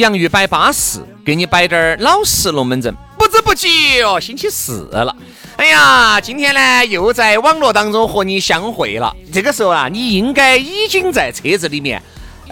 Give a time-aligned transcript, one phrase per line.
[0.00, 2.92] 洋芋摆巴适，给你摆点儿老式龙门阵。
[3.16, 3.68] 不知不觉
[4.02, 5.14] 哦，星期四了。
[5.56, 9.14] 哎呀，今天呢又在网络当中和你相会了。
[9.32, 12.02] 这个时候啊，你应该已经在车子里面。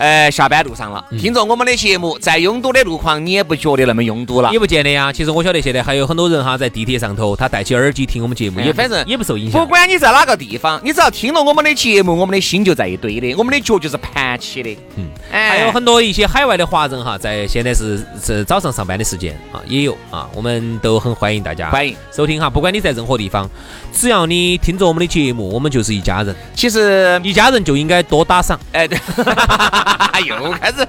[0.02, 5.12] 呃，下班路上了，听着我们的节目，在拥堵的路况，你也不觉得那么拥堵了，也不见得呀。
[5.12, 9.60] 其实我晓得现在还有很多人哈，在地铁上头，他戴起耳机听我们节目，也反正也不受影响。
[9.60, 14.76] 不管你在哪个地方，你只要听了我们的节目，我们的心就在一堆的，我们的脚就是盘起的。
[14.96, 22.50] 嗯，还有很多一些海外的华人哈，在现在是是早上上班的时间啊，也有啊，我们都很欢迎大家欢迎收听哈。
[22.50, 23.48] 不管你在任何地方，
[23.92, 26.34] 只要你听着我们的节目，我们就是一家人。
[26.54, 28.58] 其实一家人就应该多打赏。
[28.72, 28.98] 哎，对，
[30.26, 30.52] 又。
[30.52, 30.86] 开始，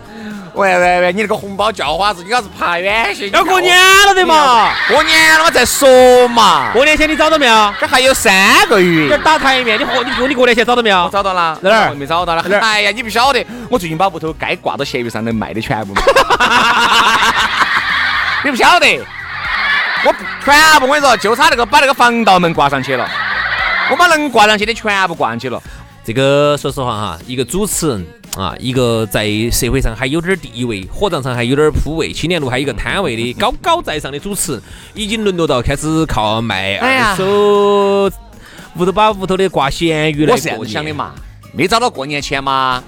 [0.54, 3.30] 喂喂喂，你那个红包叫花子，你要是爬远些。
[3.30, 6.72] 要过年了的嘛，过年了再说嘛。
[6.74, 7.74] 过年前你找到没有？
[7.80, 9.10] 这还有三个月。
[9.10, 11.10] 这打台面，你和你过你过年前找到没有？
[11.12, 11.60] 找到了。
[11.62, 11.94] 在哪儿？
[11.94, 12.44] 没找到了。
[12.60, 15.94] 哎呀，你不晓得，我最近把屋头该挂到闲鱼上能卖的全部。
[18.46, 18.86] 你不晓得，
[20.06, 23.10] 我全部我跟你说，就差那个把那个防盗门挂上去了。
[23.92, 25.62] 我把能挂上去的全部挂上去了。
[26.06, 28.06] 这个说实话哈，一个主持人
[28.36, 34.62] 啊，一个在社会上还有点地位，火葬场还有点铺位，青年路还有一个摊位的高高在上的主持人，
[34.94, 38.12] 已经沦落到开始靠卖二手，
[38.76, 41.14] 屋头把屋头的挂咸鱼来我是这样想的嘛，
[41.54, 42.84] 没找到过年前嘛，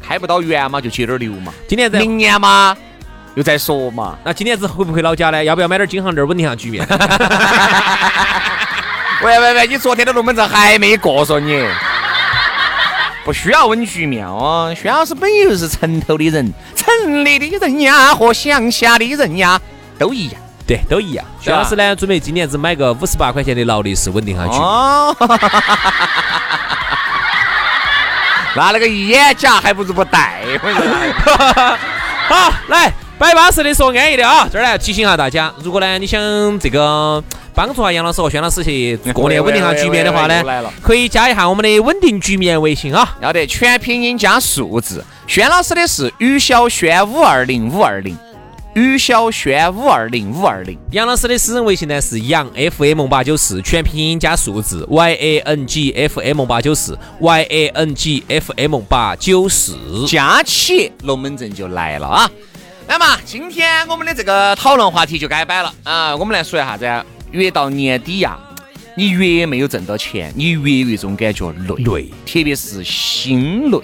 [0.00, 1.52] 开不到源嘛，就节点流嘛。
[1.66, 2.76] 今年在明年嘛，
[3.34, 4.16] 又再说嘛。
[4.24, 5.42] 那今年子回不回老家呢？
[5.44, 6.86] 要不要买点金项链稳定下局面？
[9.22, 11.66] 喂喂喂，你昨天的龙门阵还没过嗦你。
[13.22, 19.60] 不需要稳局面哦，薛老师本就是城头的人，城里的人呀和乡下的人呀
[19.98, 21.22] 都一样，对，都一样。
[21.38, 24.54] 薛老师呢，准备今年子买个五十八块钱的劳力士稳定下去。
[24.58, 25.14] 哦，
[28.56, 30.40] 那那个眼夹还不如不戴。
[32.26, 32.90] 好，来
[33.20, 37.22] 摆巴适的说安逸的啊，这儿来提醒下大家，如果呢你想这个。
[37.52, 40.42] 帮助下杨老师和轩老师去过年稳定下局面的话呢，
[40.80, 45.04] 可以加一下我们的稳定局面微信啊，要得全拼音加数字。
[45.26, 48.16] 轩老师的是于小轩五二零五二零，
[48.74, 50.78] 于小轩五二零五二零。
[50.92, 52.48] 杨老师的私人微信呢是杨
[52.78, 59.76] FM 八九四，全拼音加数字 Y A N G F M 八九四，Y A N G F M 八九四，
[60.06, 62.30] 加起龙门阵就来了啊。
[62.86, 66.86] 那么今天我们的这个讨论话题就该摆了啊，我们来说一下子。
[67.30, 68.36] 越到年底呀，
[68.96, 73.78] 你越没有挣到钱，你越有一种感觉累，累，特别是心累。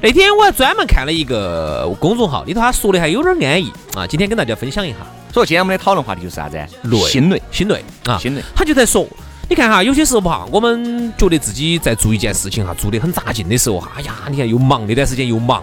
[0.00, 4.04] 那天我还专门看了一个公众号，里头他说的还有点安逸啊。
[4.04, 4.96] 今天跟大家分享一下。
[5.32, 6.56] 所以今天我们的讨论话题就是啥子？
[6.84, 8.42] 累，心累，心累啊，心累。
[8.56, 9.06] 他就在说，
[9.48, 15.62] 你看哈，有些时候吧，我们觉得自己在做一件事情哈，做得很扎劲的时候哈，哎呀，你看又忙，那段时间又忙。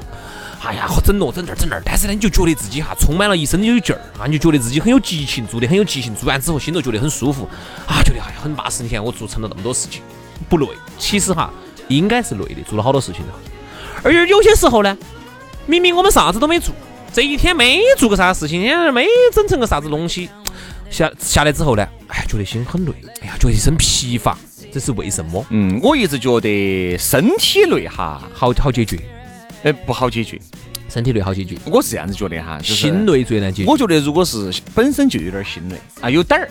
[0.66, 7.48] 哎呀，好整咯，整这儿，整那儿，但是呢，你就觉得自己哈充满了一身的有劲儿啊，你就觉得自己很有激情，做的很有激情，做完之后心头觉得很舒服
[7.88, 8.82] 啊，觉得哎呀很巴适。
[8.82, 10.02] 你看我做成了那么多事情，
[10.50, 10.68] 不累。
[10.98, 11.54] 其实哈，
[11.88, 13.34] 应该是累的，做了好多事情了。
[14.02, 14.98] 而且有些时候呢，
[15.68, 16.74] 明明我们啥子都没做，
[17.14, 18.62] 这一天没做个啥事情，
[18.92, 20.30] 没整成个啥子东西，
[20.90, 22.92] 下下来之后呢，哎，觉得心很累，
[23.22, 24.36] 哎呀，觉得一身疲乏，
[24.74, 25.46] 这是为什么？
[25.52, 29.00] 嗯，我一直觉得身体累哈，好好解决。
[29.66, 30.40] 哎，不好解决，
[30.88, 31.58] 身体累好解决。
[31.66, 33.72] 我是这样子觉得哈，心累最难解决。
[33.72, 36.48] 我觉得如果是本身就有点心累啊，有点儿，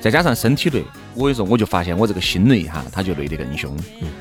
[0.00, 0.82] 再加上身体累，
[1.12, 3.76] 我跟你说，我就发现我这个心累哈，他就累得更凶。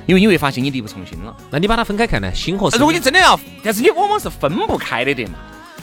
[0.05, 1.33] 因为你会发现你力不从心了。
[1.49, 2.29] 那你把它分开看呢？
[2.35, 2.69] 心和。
[2.71, 5.35] 如果你真的要，但是你往往是分不开的的嘛。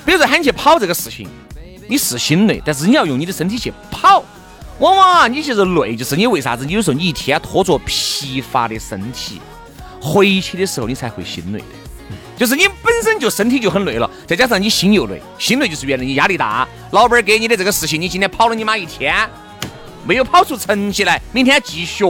[0.05, 1.27] 比如说喊你去跑这个事情，
[1.89, 4.23] 你是心累，但是你要用你的身体去跑，
[4.79, 6.67] 往往啊，你其实累，就是你为啥子？
[6.67, 9.41] 你有时候你一天拖着疲乏的身体
[10.03, 11.65] 回去的时候，你才会心累的。
[12.37, 19.15] 就是你本身就身体就很累了，再加上你心又累，心累就是原来你压力大，老板儿给你的这个事情，你今天跑了你妈一天，
[20.05, 22.05] 没有跑出成绩来，明天继续。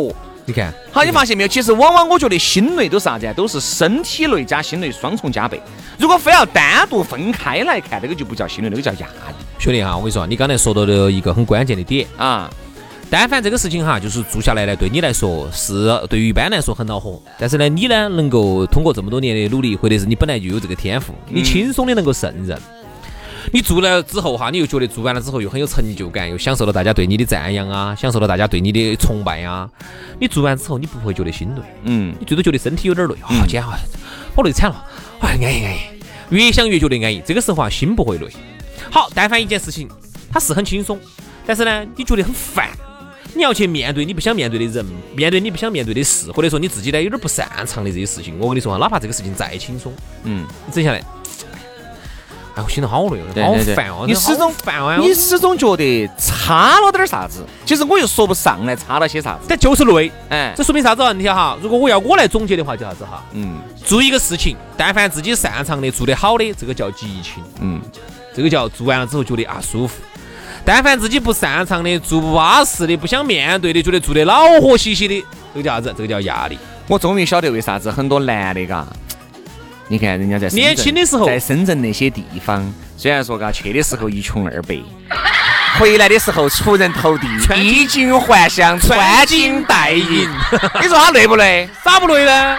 [0.45, 1.49] 你看，好，你发现没有？
[1.49, 3.33] 其实往往我觉得心累都是啥子啊？
[3.33, 5.61] 都是身体累加心累双重加倍。
[5.99, 12.51] 如果非要单独分开来看，那个就不叫心累，那个叫压力兄弟哈，我跟你说，你刚才说到的一个很关键的点，啊。
[13.15, 22.59] 但凡这个事情哈，就是做下来呢，对你来说是对于一般来说很恼火，但是呢，你呢能够通过这么多年的努力，或者是你本来就有这个天赋，你轻松的能够胜任。
[23.53, 29.69] 你做了之后哈，你又觉得做完了之后又很有成就感，又享受了大家对你的赞扬啊，享受了大家对你的崇拜啊。
[30.19, 33.77] 你做完之后，你不会觉得心累，嗯，你最多觉得身体有点累啊，今天哈
[34.35, 34.87] 我累惨了，
[35.21, 35.79] 哎，安逸安逸，
[36.31, 37.23] 越想越觉得安逸。
[37.27, 38.27] 这个时候啊，心不会累。
[38.91, 39.87] 好，但凡一件事情，
[40.33, 40.99] 它是很轻松，
[41.45, 42.71] 但是呢，你觉得很烦。
[43.35, 49.93] 你要去面对你不想面对的人，面对你不想面对的事，或者说你自己呢有点不擅长的这些事情，我跟你说啊，哪怕这个事情再轻松，
[50.25, 50.99] 嗯，你整下来，
[52.55, 59.47] 哎，我心头好累哦，好烦哦，你始终烦哦，你始终觉得差了点啥子，其实我又说不上来差了些啥子。
[59.49, 61.57] 但就是累，哎，这说明啥子问题哈？
[61.63, 63.25] 如果我要我来总结的话，叫啥子哈？
[63.33, 67.81] 嗯做一个事情，但凡自己擅长的、做得好的，这个叫激情，嗯，
[68.35, 70.03] 这个叫做完了之后觉得啊舒服。
[70.65, 75.95] 但凡自己不擅长的、做不巴适的、不想面对的，觉得做的恼火兮兮的，这个叫啥子？
[75.97, 76.57] 这个叫压力。
[76.87, 78.87] 我终于晓得为啥子很多男的嘎，
[79.89, 84.81] 你看人家在年轻的时候在深圳那些地方，虽然说嘎去的时候一穷二白，
[85.79, 87.27] 回来的时候出人头地，
[87.57, 90.29] 衣锦还乡，穿金戴银。
[90.81, 91.69] 你说他累不累？
[91.85, 92.57] 咋不累呢？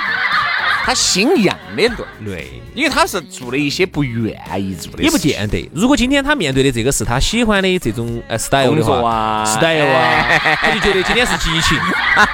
[0.83, 1.89] 他心一样的累。
[2.25, 2.62] 累。
[2.75, 5.69] 因为他是做了一些不愿意做的，也不见得。
[5.74, 11.77] 如果今天他面对的这个是他喜欢的这种呃 style 的话啊，style 啊，他就觉得今天是激情。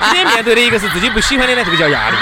[0.06, 2.16] 今天面对的一个是自己不喜欢的呢，这个叫压力。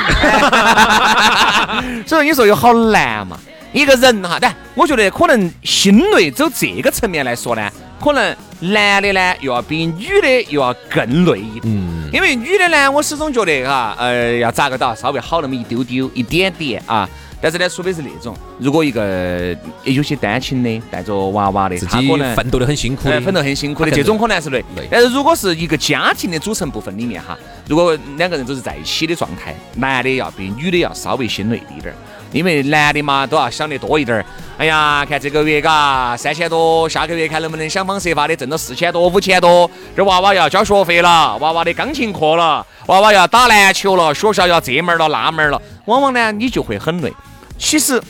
[2.08, 3.40] 所以你说有好难嘛？
[3.72, 11.62] 一个人哈，但我觉得可能心累走这个层面来说呢，可能男的呢又要比女的又要更累一点。
[11.66, 17.10] 嗯，因为女的呢，我始终觉得哈，呃，要咋个到稍微好那么一丢丢、一点点啊。
[17.40, 24.88] 但是呢，除非是那种，如果一个有些单亲的带着娃娃的，自己他可能奋斗的很辛苦奋斗很辛苦的，这种可能是累累。
[24.90, 31.96] 但是如果是一个家庭的组成部分里面哈，如果两个人都是在一起的状态，男的要比女的要稍微心累一点儿，
[32.32, 34.26] 因为男的嘛都要想得多一点儿。
[34.58, 47.14] 哎呀，看这个月嘎三千多，下个月看能不能想方设法的挣到四千多、五千多，这娃娃要交学费了，娃娃的钢琴课了，娃娃要打篮球了，学校要这门儿了那门儿了，往往呢你就会很累。
[47.60, 48.02] 其实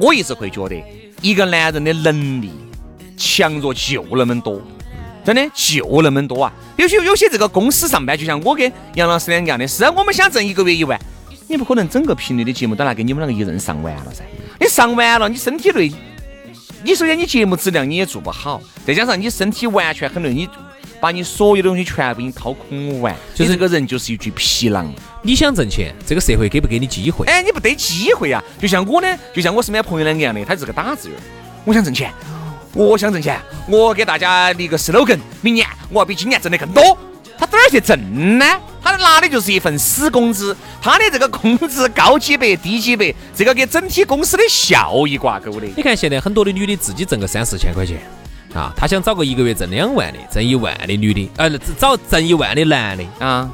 [0.00, 0.76] 我一直会觉得，
[1.20, 2.52] 一个男人的能力
[3.16, 4.60] 强弱就那么多，
[5.24, 6.52] 真的就那么多啊！
[6.76, 10.96] 有些有些这个公司上班，就像我跟杨老师两个样的，是啊，我们想挣一个月一万，
[11.48, 14.24] 你不可能整个频率的节目都拿给你们两个一人上完了噻。
[14.58, 15.92] 你上完了，你身体累，
[16.82, 20.48] 你首先你节目质量你也做不好，再加上你身体完全很累，你
[21.00, 24.92] 把你所有的东西全部给你掏空完，就是你这个人就是一具皮囊。
[25.22, 27.24] 你想挣钱，这个社会给不给你机会？
[27.26, 28.42] 哎，你不得机会啊！
[28.60, 31.18] 就像我呢，就像我身边朋友两个样的，他是个打字员。
[31.64, 32.12] 我想挣钱，
[32.72, 36.96] 我想挣钱，我给大家立个 slogan，明年我要比今年挣得更多。
[37.38, 38.46] 他哪儿去挣呢？
[38.82, 45.66] 他拿的就是一份死工资，他的这个工资高几百低几百，这个跟整体公司的效益挂钩的。
[45.76, 47.98] 你看现在很多的女的自己挣个三四千块钱
[48.54, 53.04] 啊，她想找个一个月挣两万的、挣一万的女的，呃，找挣一万的男的。
[53.18, 53.50] 啊，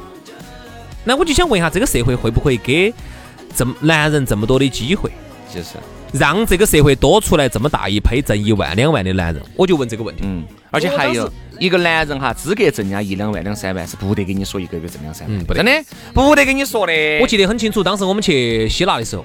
[1.05, 2.93] 那我就想问一下，这个社会会不会给
[3.57, 5.11] 这么男人这么多的机会，
[5.53, 5.71] 就是，
[6.13, 9.43] 让这个社会多出来这么大一批挣一万两万的男人？
[9.57, 10.23] 我就问这个问题。
[10.25, 16.93] 嗯，而且还有一个男人哈，资格挣人家一两万、两三万，是不得跟你说一个月挣两三万，嗯不得真的不得跟你说的。
[17.21, 19.25] 我记得很清楚，当时我们去希腊的时候，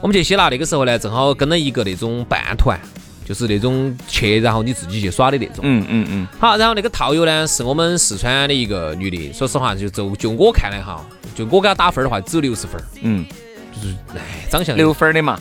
[0.00, 2.78] 我们去希腊那个时候呢，正好跟了一个那种半团，
[3.26, 5.58] 就是那种去然后你自己去耍的那种。
[5.62, 13.26] 嗯嗯嗯，好，然后那个套友呢是我们四川的一个女的，说实话就就就我看来哈，就我给她打分的话只有六十分，嗯，
[13.74, 15.38] 就是哎长相六分儿的嘛，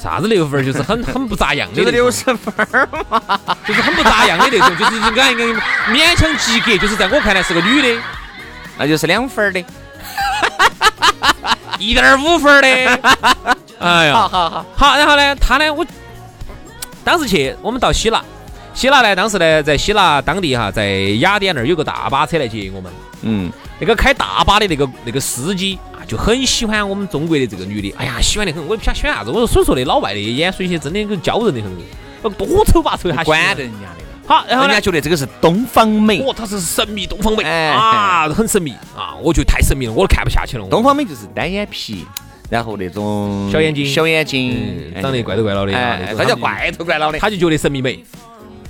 [0.00, 3.20] 啥子六分，就是很 很不咋样的就是六十分儿嘛。
[3.66, 5.44] 就是很不咋样的那种， 就是应该应该
[5.92, 8.00] 勉强及格，就是在我看来是个女的，
[8.78, 9.62] 那就是两分儿的。
[11.78, 12.68] 一点五分的。
[13.78, 15.86] 哎呀，好好好，好，然后呢，他呢，我
[17.04, 18.22] 当时去，我们到希腊，
[18.74, 20.86] 希腊呢，当时呢，在希腊当地哈，在
[21.20, 31.70] 雅典那儿有个大巴车来接我们，嗯，那个开大巴的那个那个司机啊，就很喜欢我们中国的这个女的，哎呀，喜欢得很，我也不晓得喜欢啥子，我说所以说的老外的眼水些真的跟教人的很，
[32.22, 33.44] 呃多丑八丑的他喜欢。
[33.44, 36.20] 管着人家的，好，然后人家，觉得这个是东方美。
[36.20, 37.44] 哦，她是神秘东方美。
[37.44, 38.72] 哎啊，很神秘。
[38.96, 40.66] 啊，我觉得太神秘了，我都看不下去了。
[40.68, 42.06] 东方美就是单眼皮，
[42.50, 43.86] 然后那种小眼睛。
[43.86, 44.92] 小眼睛。
[44.94, 46.16] 嗯，，长得怪头怪脑的，啊哎，那种。
[46.18, 47.18] 那叫怪头怪脑的。
[47.18, 48.02] 他就觉得神秘美。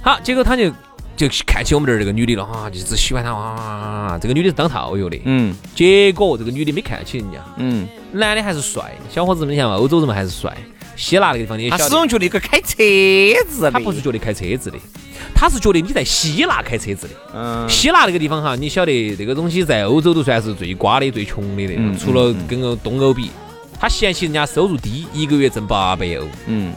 [0.01, 0.73] 好，结果他就
[1.19, 4.17] 就看起我们这儿这个女的了哈，就只喜欢她哇。
[4.23, 5.53] 这个女的是当套友的，嗯。
[5.75, 10.57] 结果这个女的没看起人家，嗯，男的还是帅，小伙子们你想嘛，欧洲人嘛还是帅。
[10.95, 12.77] 希腊那个地方他始终觉得一个开车
[13.49, 14.79] 子的，他不是觉得开车子的，
[15.35, 17.15] 他是觉得你在希腊开车子的。
[17.35, 17.69] 嗯。
[17.69, 23.31] 希腊那个地方哈，你晓得这个东西在欧洲都算是最瓜的、最穷的那种，嗯除了跟个东欧比，
[23.81, 26.73] 他嫌弃人家收入低，一个月挣八百欧，嗯。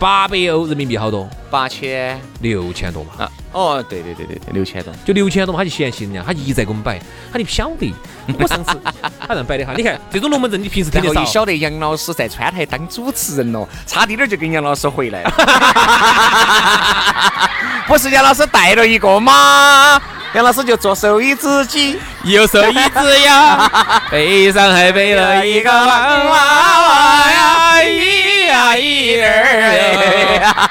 [0.00, 1.28] 八百欧人民币好多？
[1.50, 2.20] 八千。
[2.40, 3.10] 六千多嘛。
[3.18, 4.92] 啊，哦，对对对对对，六千多。
[5.04, 7.00] 就六千多嘛，他就嫌弃人家，他一直在给我们摆，
[7.32, 7.94] 他就不晓得，
[8.38, 8.78] 我上次
[9.20, 15.30] 他这样摆的哈，你看这种龙门阵你平时听得少，然后一晓得杨老师在川台当主持人了，差滴点儿就跟杨老师回来了。
[17.88, 19.98] 不是杨老师带了一个吗，
[20.34, 23.66] 杨老师就做手一只鸡，右手一只鸭，
[24.12, 30.68] 背上还背了一个娃娃呀，咿呀咿儿呀。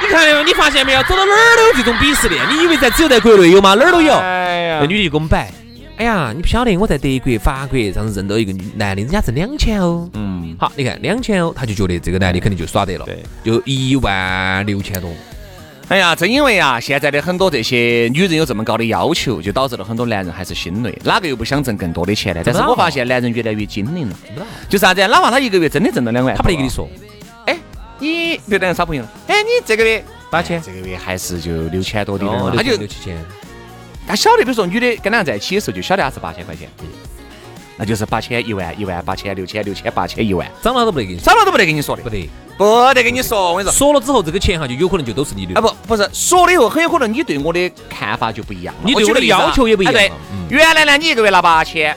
[0.00, 0.42] 你看没有？
[0.42, 1.02] 你发现没有？
[1.04, 2.42] 走到哪儿都有这种鄙视链。
[2.50, 3.74] 你以为在只有在国内有吗？
[3.74, 4.12] 哪儿都有。
[4.14, 5.50] 哎呀那女的就给我们摆，
[5.96, 10.08] 哎呀，你不晓得我在德国、法国上次认到一个女男的，人家挣两千哦。
[10.12, 15.10] 嗯，好，你看两千哦，他就觉得这个男的肯定就耍得了，对，就一万六千多。
[15.88, 20.92] 哎呀，正因为啊，现在的很多这些女人有这么高的要求，就导致了很多男人还是心累。
[21.04, 22.42] 哪个又不想挣更多的钱呢？
[22.44, 24.16] 但是我发现男人越来越精明了，
[24.68, 25.06] 就啥子啊？
[25.06, 27.05] 哪怕他一个月真的挣到两万，他不得跟你，说哎，
[27.98, 33.16] 你比如两个耍朋友，哎，你这个月八千，这个月还是就六千多点哦，儿，他就六七千，
[34.06, 36.68] 他晓得，比如说女的跟两个在一起的时候，就晓得他是八千块钱，
[37.76, 42.02] 那就是八千、一万、一万八千、六千、六千、八千、一万，涨了都不得给你涨，了都不得跟你说的。
[42.02, 42.28] 不，得。
[42.58, 43.76] 不得跟你说，我跟你说。
[43.76, 45.54] 说了之后，这个钱哈就有可能就都是你的。
[45.54, 45.60] 啊。
[45.60, 48.74] 不不是说了以后，很有可能你对我的看法就不一样。
[48.82, 49.94] 你对我的要求也不一样
[50.48, 51.94] 原来呢，你一个月拿八千，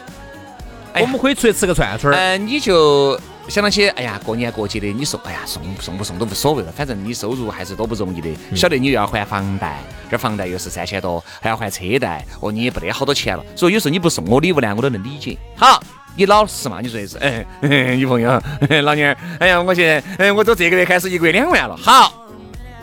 [1.00, 3.18] 我们可以出去吃个串串儿，嗯，你就
[3.50, 8.30] 想到起，哎呀，过年过节的，你说，哎呀，送送不送都无所谓了，反正你收入还是多不容易的。
[8.52, 9.80] 嗯晓得你又要还房贷，
[10.10, 13.44] 这房贷又是三千多，还要还车贷，哦，你也不得好多钱了。
[13.56, 15.38] 所以有时候你不送我礼物呢，我都能理解。
[15.56, 15.82] 好。
[16.16, 18.30] 你老实嘛，你说的是，哎，嘿嘿女朋友，
[18.84, 22.12] 老娘，哎呀，我现在，哎，我从这个月开始一个月两万了，好，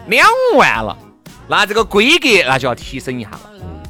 [0.07, 0.97] 两万了，
[1.47, 3.41] 那这个规格那就要提升一下了，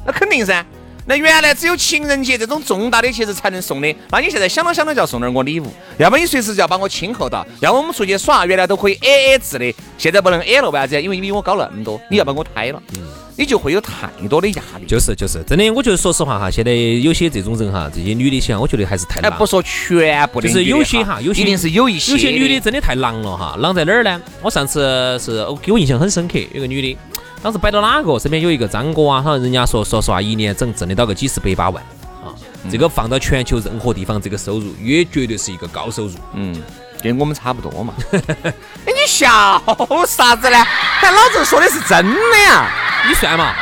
[0.05, 0.65] 那肯定噻。
[1.07, 11.01] 那原来只有情人节这种重大的节日才能送的，那你现在想到想到就要送点我礼物，要么你随时就要把我亲厚到，要么我们出去耍，原来都可以 A A 制的，现在不能 A 了，为啥子？
[11.01, 13.01] 因为你比我高那么多，你要把我抬了，嗯
[13.39, 14.87] 你就会有太多的压力。
[14.87, 19.45] 就是就是，真的，我觉得说实话哈，现在有些这种人哈，这些女的想，我觉得还是太哎，不。
[19.45, 24.19] 说全部的就是有些哈，有些一定是有一些有些女的真的太狼了哈，狼在哪儿呢？
[24.41, 26.97] 我上次是我给我印象很深刻，有个女的，
[27.41, 31.83] 当时摆到哪个，身边有一个张哥啊，好像人家说说实话，一年挣挣得到个几十百把万
[32.23, 36.13] 啊，嗯这个放到全球任何地方，这个收入也绝对是一个高收入。
[36.33, 36.55] 嗯，
[37.01, 37.93] 跟我们差不多嘛。
[38.43, 38.53] 哎，
[38.85, 39.61] 你笑
[40.07, 40.57] 啥子呢？
[40.99, 42.69] 看老子说的是真的呀。
[43.07, 43.53] 你算嘛，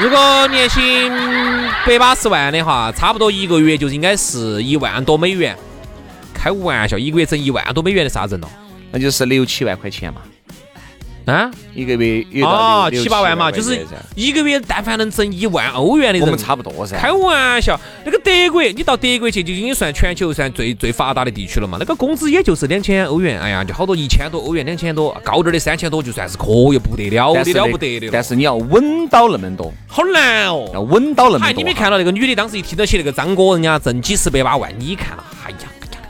[0.00, 1.12] 如果年薪
[1.86, 5.56] 百八十万的话，差不多一个月就应该是一万多美元。
[6.34, 8.48] 开玩笑，一个月挣一万多美元的啥人咯？
[8.90, 10.22] 那就是六七万块钱嘛，
[11.26, 11.50] 啊？
[11.74, 16.96] 一个月有到哦，七八万嘛，就是一个月，但凡能挣一万欧元的人，我们差不多噻。
[16.96, 21.76] 开玩笑，那个德国，你到德国去就已经算全球算最最发达的地区了嘛。
[21.78, 28.10] 那个工资也就是两千欧元，哎呀，就好多一千多欧元，两千多，高点儿的三千多就算是可以不得了了不得的了。
[28.12, 30.88] 但是你要稳到那么多，好难哦要哦。
[30.88, 31.46] 稳到那么多。
[31.46, 35.24] 嗨，你没看到那个女的当时一听到起那个张哥人家挣几十百把万，你看了，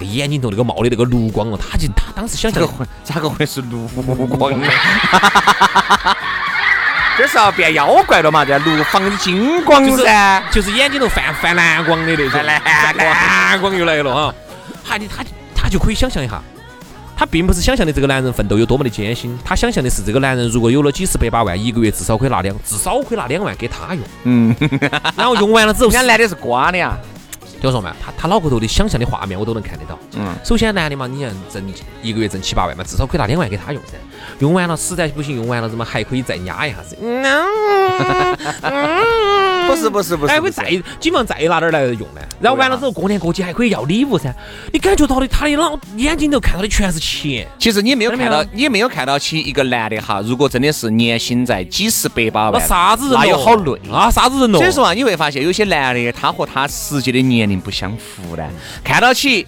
[0.04, 3.76] 眼睛头那个冒的那个绿光哦，他就他当时想象这个会咋个会是绿
[4.28, 4.66] 光呢？
[7.18, 8.44] 这是要变妖怪了嘛？
[8.44, 10.42] 这绿放金光就是噻。
[10.52, 12.60] 就是眼睛头泛泛蓝光的那种，泛蓝
[12.94, 14.34] 光蓝光又来了哈。
[14.84, 15.24] 哈，你他
[15.54, 16.42] 他就可以想象一下，
[17.16, 24.54] 他并不是想象的这个男人奋斗有多么的艰辛，他想象的是这个男人如果有了几十百把万，一个月至少可以拿两，至少可以拿两万给他用，嗯，
[25.16, 26.94] 然后用完了之后 人，家男的是瓜的呀。
[27.60, 29.98] 听我说嘛，他他脑壳头的想象的画面我都能看得到。
[30.16, 31.62] 嗯，首先男的嘛，你想挣
[32.02, 33.92] 一个月挣七八万嘛，至少可以拿两万给他用噻。
[34.40, 36.96] 用完了实在不行，用完了怎么还可以再压一下子？
[39.66, 40.64] 不是不是不是，不是还会再
[41.00, 42.20] 紧忙再拿点儿来用呢。
[42.40, 44.32] 然后完了之后，过年过节还可以要礼物噻。
[44.72, 47.46] 你感觉到的，他的脑眼睛头看到的全是钱。
[47.58, 53.18] 其实你没有看到你没有看到起一个男的哈，如果真的是年薪在几十百把那万，啥子人咯？
[53.18, 54.58] 那有好累啊，啥子人咯？
[54.58, 58.48] 所以说啊，你会发现有些男的他和他实际的年龄不相符呢，
[58.84, 59.46] 看到起，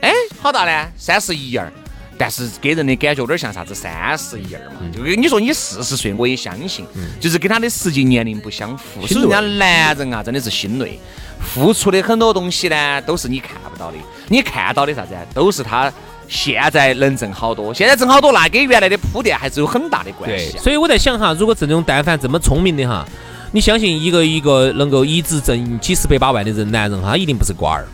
[0.00, 0.88] 哎，好大呢？
[0.96, 1.72] 三十一二。
[2.18, 6.86] 但是给人的感觉有点像啥子三十一二嘛，就跟你说你四十岁，我也相信，
[7.20, 9.06] 就是跟他的实际年龄不相符。
[9.06, 10.98] 所以人家男人啊，真的是心累，
[11.38, 13.98] 付出的很多东西呢，都是你看不到的。
[14.28, 15.20] 你看到的啥子啊？
[15.34, 15.92] 都是他
[16.26, 20.58] 现在能挣好多，现在挣好多，那跟原来的铺垫还是有很大的关系啊。
[20.62, 23.06] 所以我在想哈，如果这种但凡这么聪明的哈，
[23.52, 27.86] 你相信一个一个能够一直挣几十百把万的人男人，他一定不是瓜儿，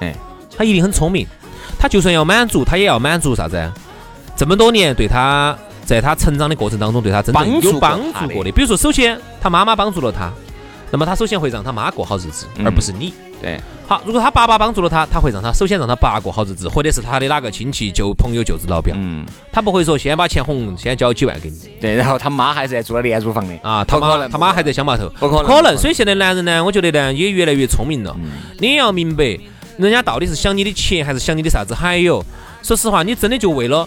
[0.00, 0.14] 哎，
[0.56, 1.26] 他一定很聪明。
[1.78, 3.72] 他就算要满足，他也要满足啥子？
[4.36, 8.50] 这么多年对他在他成长的过程当中，对他真正有帮助过的。
[8.52, 10.32] 比如说，首先他妈妈帮助了他，
[10.90, 13.12] 那么他首先会让他妈过好日子，而不是你。
[13.44, 13.60] 对。
[13.86, 18.96] 好，如果他爸爸帮助了他，他会让他首先让他爸过好日子，或者是他的哪个亲戚、就朋友、舅子、老表。
[18.98, 19.26] 嗯。
[19.52, 21.58] 他不会说先把钱红，先交几万给你。
[21.78, 25.44] 对，然后他妈还是在住了廉租房的啊，他妈他妈还在乡坝头，不可能。
[25.44, 25.76] 可能。
[25.76, 28.16] 所以现在男人呢，我觉得呢也越来越聪明了。
[28.58, 29.38] 你要明白，
[29.76, 31.74] 人家到底是想你的钱，还是想你的啥子？
[31.74, 32.24] 还有，
[32.62, 33.86] 说实话，你真的就为了。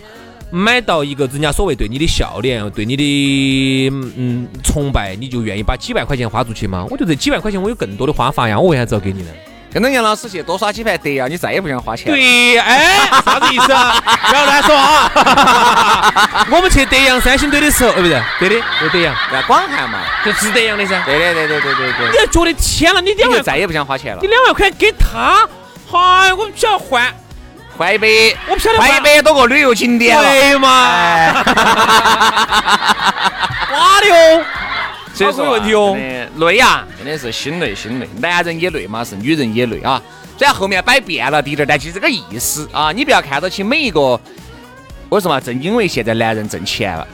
[0.49, 6.85] 买到一个人家所谓对你的笑脸，对你的嗯崇拜，你就愿意把几万块钱花出去吗？
[6.89, 9.29] 我觉得这几万块钱我有更多的花法呀，我为啥子要给你呢？
[9.73, 12.05] 跟着杨老师去多耍几盘德阳，你再也不想花钱。
[12.11, 14.01] 对，哎，啥子意思啊？
[14.29, 15.11] 不要乱说啊！
[16.49, 21.01] 我们去德阳三星堆的时候，哦，不是，对的，就德阳，在广汉嘛，就值德阳的噻。
[21.05, 22.09] 对的对对对对对。
[22.11, 24.19] 你要觉得天了，你两万再也不想花钱了。
[24.21, 25.47] 你两万块给他，
[25.91, 27.13] 嗨，我们需要换。
[27.77, 28.07] 换一百，
[28.47, 31.43] 我不晓得换一百多个旅游景点对嘛？
[33.69, 34.07] 瓜的
[35.25, 35.95] 哦，这是问题哦。
[36.37, 38.07] 累呀，真的是心累心累。
[38.19, 40.01] 男人也累嘛，是女人也累啊。
[40.37, 44.19] 虽然后面摆变了滴点，但其实这个意思啊，你不要看到起每一个。
[45.09, 45.39] 为什么？
[45.39, 47.07] 正因为现在男人挣钱了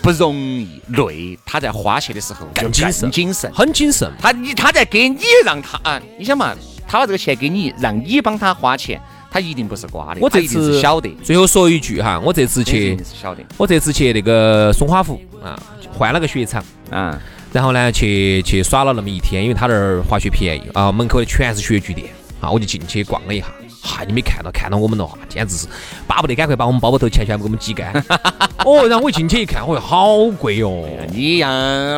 [0.00, 4.10] 不容易累，他在花钱的时候更谨慎，谨慎，很谨慎。
[4.20, 6.54] 他你他在给你让他啊，你想嘛，
[6.86, 9.00] 他把这个钱给你，让你帮他花钱。
[9.30, 11.08] 他一定不是瓜的，我这次晓得。
[11.24, 12.96] 最后说一句哈，我这次去，
[13.56, 15.58] 我这次去那个松花湖啊，
[15.90, 17.18] 换了个雪场啊，
[17.52, 22.08] 然后呢去去耍了那么一天，因为他那儿滑雪便宜啊，门口的全是雪具店
[22.40, 23.46] 啊，我就进去逛了一下。
[23.84, 25.66] 嗨，你没看到看到我们的话，简直是
[26.06, 27.92] 巴不得赶快把我们包包头钱全部给我们挤干。
[28.64, 30.84] 哦，然后我一进去一看，哦哟，好贵哦！
[31.12, 31.50] 你杨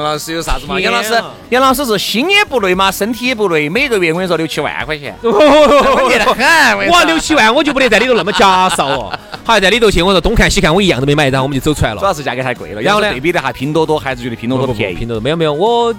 [0.03, 0.81] 老师有啥子嘛？
[0.81, 6.89] 杨老师，杨老师是心也不累嘛，身体也不累，每个月我跟你说六七万块钱，稳健得很。
[6.89, 12.01] 哇，六七万我就不得在里头那么夹少哦， 还在里头去，我说东看西看，我一样都没买，然后我们就走出来了。
[12.01, 14.95] 主要是价格太贵了，然后呢对比的哈，拼多多还是觉得拼多多便宜。
[14.95, 15.95] 拼多多没有没有我。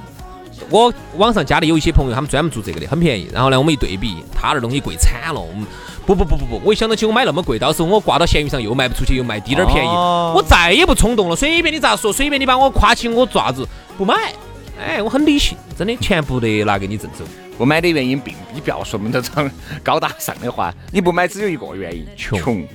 [0.69, 3.29] 我网上加的有一些朋友，他们专门做这个的，很便宜。
[3.33, 5.39] 然后呢，我们一对比，他那东西贵惨了。
[5.39, 5.65] 我们
[6.05, 11.35] 不不不不不，我一想到起我买那么贵，到时候我挂到闲鱼上又卖不出去，又卖低点儿便宜，我再也不冲动了。
[11.35, 14.33] 随便你咋说，随便你把我夸起，我爪子不买。
[14.79, 17.23] 哎，我很理性，真的钱不得拿给你挣走。
[17.57, 19.49] 不买的原因并你不要说我们这种
[19.81, 22.67] 高大上的话， 你不买只有一个原因，穷。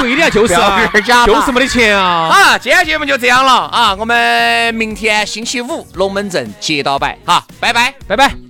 [0.00, 0.90] 对的， 就是啊，
[1.24, 2.28] 就是没得钱啊。
[2.28, 8.49] 啊，今天节目就这样了啊，我们明天星期五龙门阵接到摆，哈，拜拜，拜拜。